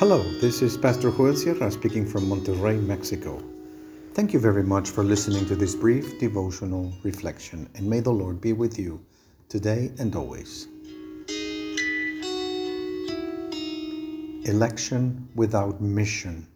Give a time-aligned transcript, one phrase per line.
[0.00, 3.38] Hello, this is Pastor Joel Sierra speaking from Monterrey, Mexico.
[4.14, 8.40] Thank you very much for listening to this brief devotional reflection, and may the Lord
[8.40, 9.04] be with you
[9.50, 10.68] today and always.
[14.48, 16.46] Election without mission.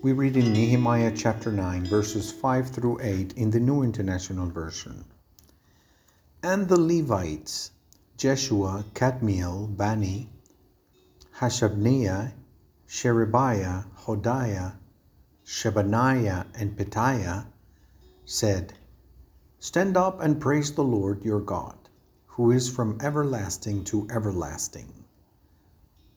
[0.00, 5.04] We read in Nehemiah chapter 9, verses 5 through 8 in the New International Version.
[6.42, 7.72] And the Levites,
[8.16, 10.30] Jeshua, Kadmiel, Bani,
[11.42, 12.32] Hashabneiah,
[12.86, 14.74] Sherebiah, Hodiah,
[15.44, 17.46] Shebaniah, and Pethahiah,
[18.24, 18.74] said,
[19.58, 21.76] Stand up and praise the Lord your God,
[22.26, 24.86] who is from everlasting to everlasting.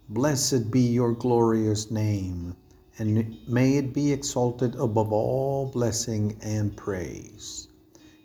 [0.07, 2.55] Blessed be your glorious name,
[2.99, 7.67] and may it be exalted above all blessing and praise.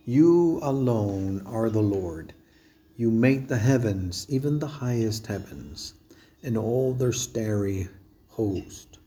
[0.04, 2.34] You alone are the Lord.
[2.98, 5.94] You made the heavens, even the highest heavens,
[6.42, 7.88] and all their starry
[8.28, 8.98] host,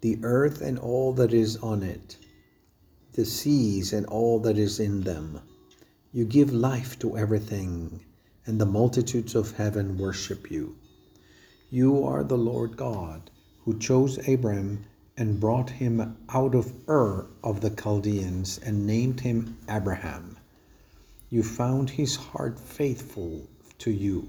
[0.00, 2.16] the earth and all that is on it,
[3.12, 5.40] the seas and all that is in them.
[6.12, 8.00] You give life to everything,
[8.46, 10.76] and the multitudes of heaven worship you.
[11.70, 13.30] You are the Lord God,
[13.64, 14.84] who chose Abram
[15.16, 20.36] and brought him out of Ur of the Chaldeans and named him Abraham.
[21.30, 24.28] You found his heart faithful to you,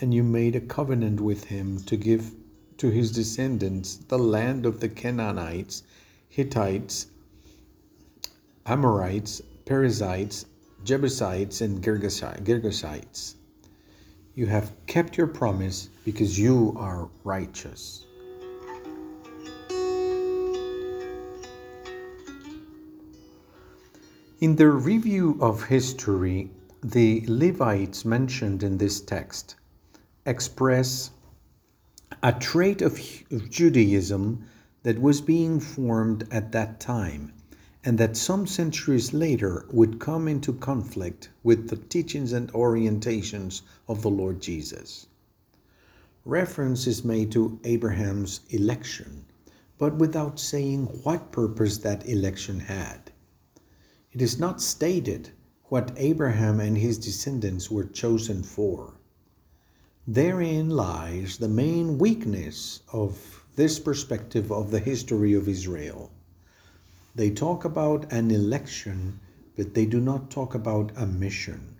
[0.00, 2.32] and you made a covenant with him to give
[2.78, 5.82] to his descendants the land of the Canaanites,
[6.30, 7.08] Hittites,
[8.64, 10.46] Amorites, Perizzites,
[10.84, 13.34] Jebusites, and Girgashites.
[14.34, 18.06] You have kept your promise because you are righteous.
[24.40, 26.50] In their review of history,
[26.82, 29.56] the Levites mentioned in this text
[30.30, 31.10] express
[32.22, 33.00] a trait of
[33.48, 34.44] Judaism
[34.84, 37.32] that was being formed at that time
[37.82, 44.02] and that some centuries later would come into conflict with the teachings and orientations of
[44.02, 45.06] the Lord Jesus.
[46.24, 49.24] Reference is made to Abraham's election,
[49.78, 53.10] but without saying what purpose that election had.
[54.12, 55.30] It is not stated
[55.64, 58.99] what Abraham and his descendants were chosen for.
[60.08, 66.10] Therein lies the main weakness of this perspective of the history of Israel.
[67.14, 69.20] They talk about an election,
[69.56, 71.76] but they do not talk about a mission.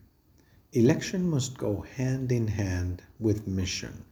[0.74, 4.04] Election must go hand in hand with mission.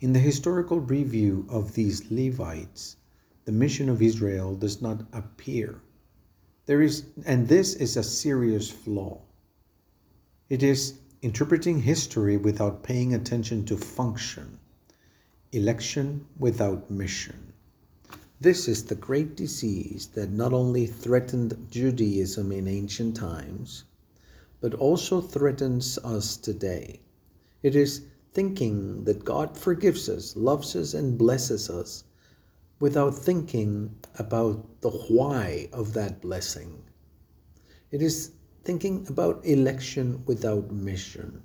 [0.00, 2.96] In the historical review of these Levites,
[3.46, 5.80] the mission of Israel does not appear.
[6.66, 9.22] There is, and this is a serious flaw.
[10.48, 14.58] It is interpreting history without paying attention to function,
[15.52, 17.52] election without mission.
[18.40, 23.82] This is the great disease that not only threatened Judaism in ancient times,
[24.60, 27.00] but also threatens us today.
[27.64, 28.02] It is
[28.32, 32.04] thinking that God forgives us, loves us, and blesses us
[32.78, 36.84] without thinking about the why of that blessing.
[37.90, 38.30] It is
[38.64, 41.42] thinking about election without mission.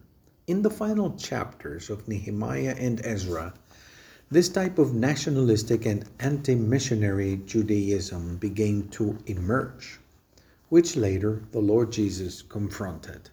[0.48, 3.54] In the final chapters of Nehemiah and Ezra,
[4.32, 10.00] this type of nationalistic and anti missionary Judaism began to emerge,
[10.70, 13.30] which later the Lord Jesus confronted.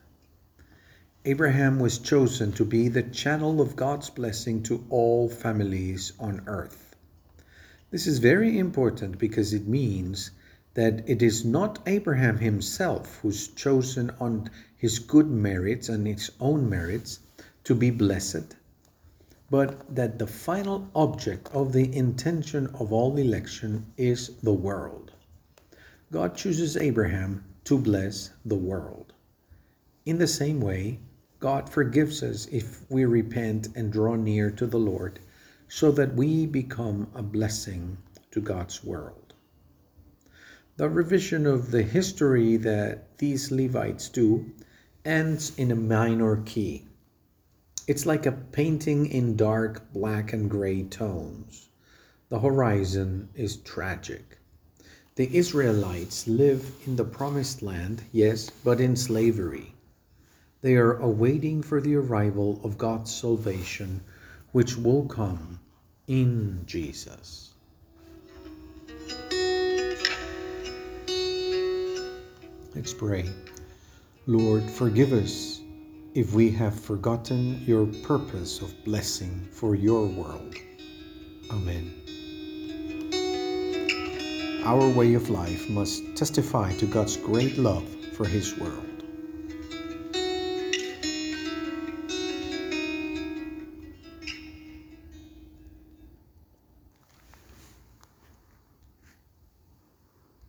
[1.25, 6.97] Abraham was chosen to be the channel of God's blessing to all families on earth.
[7.91, 10.31] This is very important because it means
[10.81, 14.49] that it is not Abraham himself who's chosen on
[14.79, 17.19] his good merits and his own merits
[17.65, 18.57] to be blessed,
[19.51, 25.13] but that the final object of the intention of all election is the world.
[26.11, 29.13] God chooses Abraham to bless the world.
[30.07, 30.99] In the same way,
[31.41, 35.21] God forgives us if we repent and draw near to the Lord
[35.69, 37.99] so that we become a blessing
[38.31, 39.30] to God's world.
[40.81, 44.51] The revision of the history that these Levites do
[45.05, 46.87] ends in a minor key.
[47.87, 51.69] It's like a painting in dark black and gray tones.
[52.31, 54.39] The horizon is tragic.
[55.17, 59.75] The Israelites live in the promised land, yes, but in slavery.
[60.63, 64.01] They are awaiting for the arrival of God's salvation
[64.53, 65.61] which will come
[66.07, 67.50] in Jesus.
[72.81, 73.29] Let's pray.
[74.27, 75.61] Lord, forgive us
[76.15, 80.55] if we have forgotten your purpose of blessing for your world.
[81.51, 81.93] Amen.
[84.65, 89.00] Our way of life must testify to God's great love for His world.